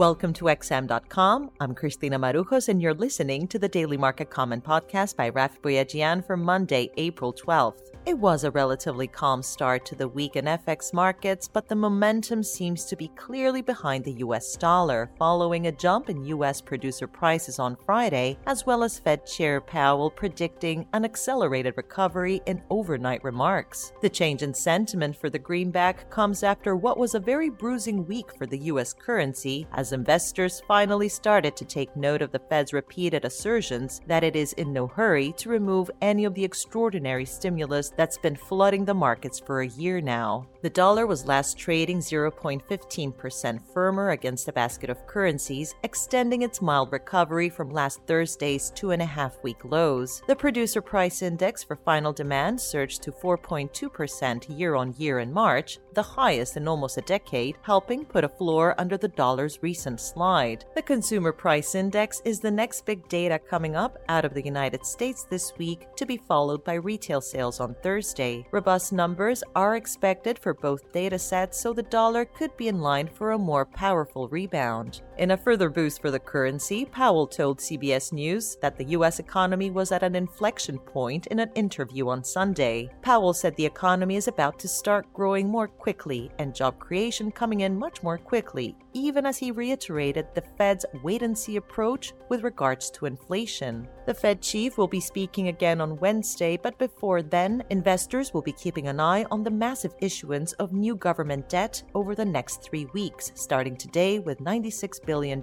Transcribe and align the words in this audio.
Welcome 0.00 0.32
to 0.32 0.46
XM.com. 0.46 1.50
I'm 1.60 1.74
Christina 1.74 2.18
Marujos, 2.18 2.70
and 2.70 2.80
you're 2.80 2.94
listening 2.94 3.46
to 3.48 3.58
the 3.58 3.68
Daily 3.68 3.98
Market 3.98 4.30
Comment 4.30 4.64
podcast 4.64 5.14
by 5.14 5.30
Raffi 5.30 5.60
Boyadjian 5.60 6.26
for 6.26 6.38
Monday, 6.38 6.90
April 6.96 7.34
12th. 7.34 7.90
It 8.06 8.18
was 8.18 8.44
a 8.44 8.50
relatively 8.50 9.06
calm 9.06 9.42
start 9.42 9.84
to 9.84 9.94
the 9.94 10.08
week 10.08 10.36
in 10.36 10.46
FX 10.46 10.94
markets, 10.94 11.46
but 11.46 11.68
the 11.68 11.74
momentum 11.74 12.42
seems 12.42 12.86
to 12.86 12.96
be 12.96 13.08
clearly 13.08 13.60
behind 13.60 14.02
the 14.02 14.24
US 14.24 14.56
dollar, 14.56 15.10
following 15.18 15.66
a 15.66 15.72
jump 15.72 16.08
in 16.08 16.24
US 16.24 16.62
producer 16.62 17.06
prices 17.06 17.58
on 17.58 17.76
Friday, 17.84 18.38
as 18.46 18.64
well 18.64 18.82
as 18.82 18.98
Fed 18.98 19.26
Chair 19.26 19.60
Powell 19.60 20.10
predicting 20.10 20.86
an 20.94 21.04
accelerated 21.04 21.74
recovery 21.76 22.40
in 22.46 22.62
overnight 22.70 23.22
remarks. 23.22 23.92
The 24.00 24.08
change 24.08 24.42
in 24.42 24.54
sentiment 24.54 25.14
for 25.14 25.28
the 25.28 25.38
greenback 25.38 26.08
comes 26.08 26.42
after 26.42 26.76
what 26.76 26.96
was 26.96 27.14
a 27.14 27.20
very 27.20 27.50
bruising 27.50 28.06
week 28.06 28.34
for 28.38 28.46
the 28.46 28.60
US 28.60 28.94
currency, 28.94 29.66
as 29.72 29.89
investors 29.92 30.62
finally 30.66 31.08
started 31.08 31.56
to 31.56 31.64
take 31.64 31.96
note 31.96 32.22
of 32.22 32.32
the 32.32 32.38
Fed's 32.38 32.72
repeated 32.72 33.24
assertions 33.24 34.00
that 34.06 34.24
it 34.24 34.36
is 34.36 34.52
in 34.54 34.72
no 34.72 34.86
hurry 34.86 35.32
to 35.38 35.48
remove 35.48 35.90
any 36.00 36.24
of 36.24 36.34
the 36.34 36.44
extraordinary 36.44 37.24
stimulus 37.24 37.90
that's 37.96 38.18
been 38.18 38.36
flooding 38.36 38.84
the 38.84 38.94
markets 38.94 39.38
for 39.38 39.60
a 39.60 39.68
year 39.68 40.00
now. 40.00 40.46
The 40.62 40.68
dollar 40.68 41.06
was 41.06 41.24
last 41.24 41.56
trading 41.56 42.00
0.15% 42.00 43.60
firmer 43.72 44.10
against 44.10 44.46
a 44.46 44.52
basket 44.52 44.90
of 44.90 45.06
currencies, 45.06 45.74
extending 45.84 46.42
its 46.42 46.60
mild 46.60 46.92
recovery 46.92 47.48
from 47.48 47.70
last 47.70 48.00
Thursday's 48.06 48.70
two 48.74 48.90
and 48.90 49.00
a 49.00 49.06
half 49.06 49.42
week 49.42 49.64
lows. 49.64 50.20
The 50.26 50.36
producer 50.36 50.82
price 50.82 51.22
index 51.22 51.64
for 51.64 51.76
final 51.76 52.12
demand 52.12 52.60
surged 52.60 53.02
to 53.04 53.12
4.2% 53.12 54.58
year 54.58 54.74
on 54.74 54.94
year 54.98 55.20
in 55.20 55.32
March, 55.32 55.78
the 55.94 56.02
highest 56.02 56.58
in 56.58 56.68
almost 56.68 56.98
a 56.98 57.02
decade, 57.02 57.56
helping 57.62 58.04
put 58.04 58.24
a 58.24 58.28
floor 58.28 58.74
under 58.76 58.98
the 58.98 59.08
dollar's 59.08 59.62
recent 59.62 59.98
slide. 59.98 60.66
The 60.74 60.82
consumer 60.82 61.32
price 61.32 61.74
index 61.74 62.20
is 62.26 62.38
the 62.38 62.50
next 62.50 62.84
big 62.84 63.08
data 63.08 63.38
coming 63.38 63.76
up 63.76 63.96
out 64.10 64.26
of 64.26 64.34
the 64.34 64.44
United 64.44 64.84
States 64.84 65.24
this 65.24 65.56
week 65.56 65.86
to 65.96 66.04
be 66.04 66.18
followed 66.18 66.64
by 66.64 66.74
retail 66.74 67.22
sales 67.22 67.60
on 67.60 67.74
Thursday. 67.82 68.46
Robust 68.50 68.92
numbers 68.92 69.42
are 69.54 69.76
expected 69.76 70.38
for 70.38 70.49
both 70.54 70.92
data 70.92 71.18
sets, 71.18 71.60
so 71.60 71.72
the 71.72 71.82
dollar 71.82 72.24
could 72.24 72.56
be 72.56 72.68
in 72.68 72.80
line 72.80 73.08
for 73.08 73.32
a 73.32 73.38
more 73.38 73.64
powerful 73.64 74.28
rebound. 74.28 75.02
In 75.18 75.32
a 75.32 75.36
further 75.36 75.68
boost 75.68 76.00
for 76.00 76.10
the 76.10 76.18
currency, 76.18 76.86
Powell 76.86 77.26
told 77.26 77.58
CBS 77.58 78.12
News 78.12 78.56
that 78.62 78.78
the 78.78 78.84
U.S. 78.96 79.18
economy 79.18 79.70
was 79.70 79.92
at 79.92 80.02
an 80.02 80.14
inflection 80.14 80.78
point 80.78 81.26
in 81.26 81.40
an 81.40 81.50
interview 81.54 82.08
on 82.08 82.24
Sunday. 82.24 82.88
Powell 83.02 83.34
said 83.34 83.54
the 83.56 83.66
economy 83.66 84.16
is 84.16 84.28
about 84.28 84.58
to 84.60 84.68
start 84.68 85.12
growing 85.12 85.48
more 85.48 85.68
quickly 85.68 86.30
and 86.38 86.54
job 86.54 86.78
creation 86.78 87.30
coming 87.30 87.60
in 87.60 87.78
much 87.78 88.02
more 88.02 88.16
quickly, 88.16 88.74
even 88.94 89.26
as 89.26 89.36
he 89.36 89.50
reiterated 89.50 90.26
the 90.34 90.42
Fed's 90.56 90.86
wait 91.02 91.22
and 91.22 91.36
see 91.36 91.56
approach 91.56 92.14
with 92.30 92.42
regards 92.42 92.90
to 92.92 93.06
inflation. 93.06 93.86
The 94.06 94.14
Fed 94.14 94.40
chief 94.40 94.78
will 94.78 94.88
be 94.88 95.00
speaking 95.00 95.48
again 95.48 95.82
on 95.82 95.98
Wednesday, 95.98 96.56
but 96.56 96.78
before 96.78 97.20
then, 97.20 97.62
investors 97.68 98.32
will 98.32 98.42
be 98.42 98.52
keeping 98.52 98.88
an 98.88 99.00
eye 99.00 99.26
on 99.30 99.42
the 99.42 99.50
massive 99.50 99.94
issuance 100.00 100.39
of 100.58 100.72
new 100.72 100.96
government 100.96 101.48
debt 101.48 101.82
over 101.94 102.14
the 102.14 102.24
next 102.24 102.62
three 102.62 102.86
weeks, 102.86 103.32
starting 103.34 103.76
today 103.76 104.18
with 104.18 104.40
$96 104.40 105.04
billion 105.04 105.42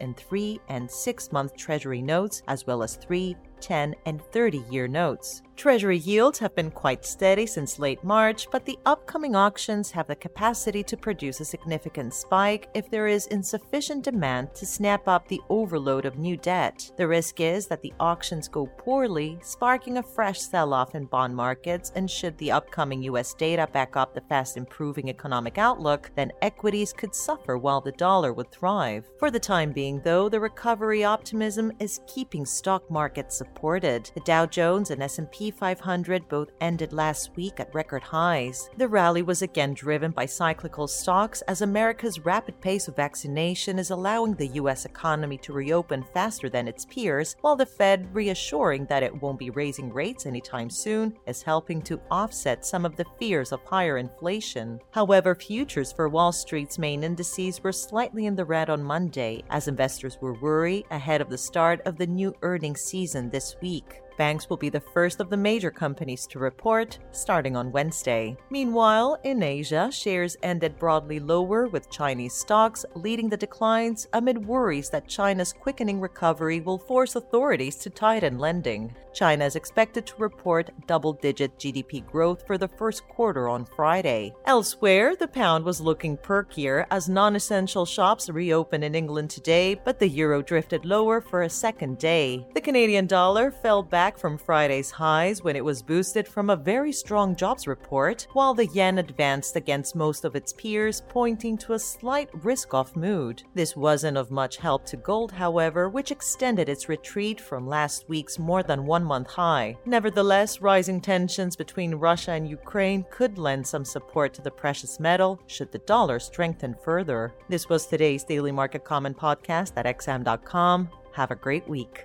in 0.00 0.14
three 0.14 0.60
and 0.68 0.90
six 0.90 1.32
month 1.32 1.56
Treasury 1.56 2.02
notes, 2.02 2.42
as 2.48 2.66
well 2.66 2.82
as 2.82 2.96
three, 2.96 3.36
10, 3.60 3.94
and 4.06 4.20
30 4.20 4.64
year 4.70 4.88
notes. 4.88 5.42
Treasury 5.54 5.98
yields 5.98 6.40
have 6.40 6.56
been 6.56 6.70
quite 6.72 7.04
steady 7.04 7.46
since 7.46 7.78
late 7.78 8.02
March, 8.02 8.48
but 8.50 8.64
the 8.64 8.78
upcoming 8.84 9.36
auctions 9.36 9.92
have 9.92 10.08
the 10.08 10.16
capacity 10.16 10.82
to 10.82 10.96
produce 10.96 11.38
a 11.40 11.44
significant 11.44 12.14
spike 12.14 12.68
if 12.74 12.90
there 12.90 13.06
is 13.06 13.26
insufficient 13.26 14.02
demand 14.02 14.54
to 14.54 14.66
snap 14.66 15.06
up 15.06 15.28
the 15.28 15.40
overload 15.50 16.04
of 16.04 16.18
new 16.18 16.36
debt. 16.36 16.90
The 16.96 17.06
risk 17.06 17.38
is 17.40 17.68
that 17.68 17.80
the 17.82 17.92
auctions 18.00 18.48
go 18.48 18.66
poorly, 18.78 19.38
sparking 19.42 19.98
a 19.98 20.02
fresh 20.02 20.40
sell 20.40 20.72
off 20.72 20.96
in 20.96 21.04
bond 21.04 21.36
markets, 21.36 21.92
and 21.94 22.10
should 22.10 22.36
the 22.38 22.50
upcoming 22.50 23.02
US 23.04 23.34
data 23.34 23.68
back 23.72 23.96
up 23.96 24.14
the 24.14 24.22
fast 24.22 24.56
improving 24.56 25.10
economic 25.10 25.58
outlook, 25.58 26.10
then 26.16 26.32
equities 26.40 26.92
could 26.92 27.14
suffer 27.14 27.56
while 27.56 27.80
the 27.80 27.92
dollar 27.92 28.32
would 28.32 28.50
thrive. 28.50 29.08
For 29.18 29.30
the 29.30 29.38
time 29.38 29.70
being, 29.70 30.00
though, 30.00 30.28
the 30.28 30.40
recovery 30.40 31.04
optimism 31.04 31.70
is 31.78 32.00
keeping 32.08 32.46
stock 32.46 32.90
markets 32.90 33.36
supported. 33.36 34.10
The 34.14 34.20
Dow 34.20 34.46
Jones 34.46 34.90
and 34.90 35.02
S&P 35.02 35.41
500 35.50 36.28
both 36.28 36.50
ended 36.60 36.92
last 36.92 37.34
week 37.36 37.58
at 37.58 37.74
record 37.74 38.02
highs. 38.02 38.70
The 38.76 38.88
rally 38.88 39.22
was 39.22 39.42
again 39.42 39.74
driven 39.74 40.10
by 40.10 40.26
cyclical 40.26 40.86
stocks 40.86 41.42
as 41.42 41.62
America's 41.62 42.20
rapid 42.20 42.60
pace 42.60 42.88
of 42.88 42.96
vaccination 42.96 43.78
is 43.78 43.90
allowing 43.90 44.34
the 44.34 44.48
U.S. 44.48 44.84
economy 44.84 45.38
to 45.38 45.52
reopen 45.52 46.04
faster 46.14 46.48
than 46.48 46.68
its 46.68 46.84
peers, 46.84 47.36
while 47.40 47.56
the 47.56 47.66
Fed 47.66 48.14
reassuring 48.14 48.86
that 48.86 49.02
it 49.02 49.20
won't 49.20 49.38
be 49.38 49.50
raising 49.50 49.92
rates 49.92 50.26
anytime 50.26 50.70
soon 50.70 51.14
is 51.26 51.42
helping 51.42 51.82
to 51.82 52.00
offset 52.10 52.64
some 52.64 52.84
of 52.84 52.96
the 52.96 53.06
fears 53.18 53.52
of 53.52 53.60
higher 53.64 53.98
inflation. 53.98 54.78
However, 54.90 55.34
futures 55.34 55.92
for 55.92 56.08
Wall 56.08 56.32
Street's 56.32 56.78
main 56.78 57.02
indices 57.02 57.62
were 57.62 57.72
slightly 57.72 58.26
in 58.26 58.36
the 58.36 58.44
red 58.44 58.70
on 58.70 58.82
Monday 58.82 59.42
as 59.50 59.68
investors 59.68 60.18
were 60.20 60.40
worried 60.40 60.84
ahead 60.90 61.20
of 61.20 61.30
the 61.30 61.38
start 61.38 61.80
of 61.86 61.96
the 61.96 62.06
new 62.06 62.34
earnings 62.42 62.80
season 62.80 63.30
this 63.30 63.56
week. 63.60 64.00
Banks 64.16 64.48
will 64.48 64.56
be 64.56 64.68
the 64.68 64.80
first 64.80 65.20
of 65.20 65.30
the 65.30 65.36
major 65.36 65.70
companies 65.70 66.26
to 66.28 66.38
report, 66.38 66.98
starting 67.12 67.56
on 67.56 67.72
Wednesday. 67.72 68.36
Meanwhile, 68.50 69.18
in 69.24 69.42
Asia, 69.42 69.90
shares 69.90 70.36
ended 70.42 70.78
broadly 70.78 71.18
lower, 71.20 71.66
with 71.66 71.90
Chinese 71.90 72.34
stocks 72.34 72.84
leading 72.94 73.28
the 73.28 73.36
declines 73.36 74.06
amid 74.12 74.46
worries 74.46 74.90
that 74.90 75.08
China's 75.08 75.52
quickening 75.52 76.00
recovery 76.00 76.60
will 76.60 76.78
force 76.78 77.16
authorities 77.16 77.76
to 77.76 77.90
tighten 77.90 78.38
lending. 78.38 78.94
China 79.12 79.44
is 79.44 79.56
expected 79.56 80.06
to 80.06 80.14
report 80.16 80.70
double 80.86 81.12
digit 81.12 81.58
GDP 81.58 82.04
growth 82.06 82.46
for 82.46 82.56
the 82.56 82.68
first 82.68 83.06
quarter 83.08 83.48
on 83.48 83.64
Friday. 83.64 84.32
Elsewhere, 84.46 85.14
the 85.16 85.28
pound 85.28 85.64
was 85.64 85.80
looking 85.80 86.16
perkier 86.16 86.86
as 86.90 87.08
non 87.08 87.36
essential 87.36 87.84
shops 87.84 88.28
reopen 88.30 88.82
in 88.82 88.94
England 88.94 89.30
today, 89.30 89.74
but 89.74 89.98
the 89.98 90.08
euro 90.08 90.42
drifted 90.42 90.84
lower 90.84 91.20
for 91.20 91.42
a 91.42 91.50
second 91.50 91.98
day. 91.98 92.46
The 92.54 92.60
Canadian 92.60 93.06
dollar 93.06 93.50
fell 93.50 93.82
back 93.82 94.01
back 94.02 94.18
from 94.18 94.36
Friday's 94.36 94.90
highs 94.90 95.44
when 95.44 95.54
it 95.54 95.64
was 95.64 95.80
boosted 95.80 96.26
from 96.26 96.50
a 96.50 96.56
very 96.56 96.90
strong 96.90 97.36
jobs 97.36 97.68
report, 97.68 98.26
while 98.32 98.52
the 98.52 98.66
yen 98.66 98.98
advanced 98.98 99.54
against 99.54 99.94
most 99.94 100.24
of 100.24 100.34
its 100.34 100.52
peers, 100.52 101.04
pointing 101.08 101.56
to 101.56 101.74
a 101.74 101.78
slight 101.78 102.28
risk 102.42 102.74
off 102.74 102.96
mood. 102.96 103.44
This 103.54 103.76
wasn't 103.76 104.16
of 104.16 104.32
much 104.32 104.56
help 104.56 104.84
to 104.86 104.96
gold, 104.96 105.30
however, 105.30 105.88
which 105.88 106.10
extended 106.10 106.68
its 106.68 106.88
retreat 106.88 107.40
from 107.40 107.68
last 107.68 108.08
week's 108.08 108.40
more 108.40 108.64
than 108.64 108.86
one 108.86 109.04
month 109.04 109.28
high. 109.28 109.78
Nevertheless, 109.86 110.60
rising 110.60 111.00
tensions 111.00 111.54
between 111.54 111.94
Russia 111.94 112.32
and 112.32 112.50
Ukraine 112.50 113.04
could 113.08 113.38
lend 113.38 113.64
some 113.64 113.84
support 113.84 114.34
to 114.34 114.42
the 114.42 114.50
precious 114.50 114.98
metal 114.98 115.38
should 115.46 115.70
the 115.70 115.86
dollar 115.94 116.18
strengthen 116.18 116.74
further. 116.82 117.32
This 117.48 117.68
was 117.68 117.86
today's 117.86 118.24
Daily 118.24 118.50
Market 118.50 118.82
Comment 118.82 119.16
podcast 119.16 119.74
at 119.76 119.86
xm.com. 119.86 120.88
Have 121.12 121.30
a 121.30 121.36
great 121.36 121.68
week. 121.68 122.04